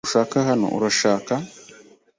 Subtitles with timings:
[0.03, 1.33] Ntushaka hano, urashaka?